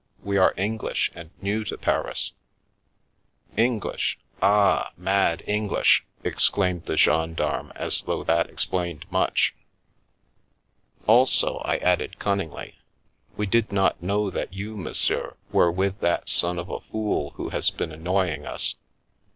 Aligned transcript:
We 0.23 0.37
are 0.37 0.55
English 0.57 1.11
and 1.13 1.29
new 1.43 1.63
to 1.65 1.77
Paris."" 1.77 2.31
English! 3.71 4.17
Ah, 4.41 4.93
mad 4.97 5.43
English!" 5.45 6.07
exclaimed 6.31 6.85
the 6.87 6.95
gen 6.95 7.35
darme, 7.35 7.71
as 7.75 8.01
though 8.01 8.23
that 8.23 8.49
explained 8.49 9.05
much." 9.11 9.53
Also," 11.05 11.57
I 11.59 11.77
added 11.77 12.17
cunningly," 12.17 12.79
we 13.37 13.45
did 13.45 13.71
not 13.71 14.01
know 14.01 14.31
that 14.31 14.53
you, 14.53 14.75
monsieur, 14.75 15.35
were 15.51 15.71
with 15.71 15.99
that 15.99 16.29
son 16.29 16.57
of 16.57 16.71
a 16.71 16.79
fool 16.81 17.33
who 17.35 17.49
has 17.49 17.69
been 17.69 17.91
annoying 17.91 18.43
us. 18.43 18.73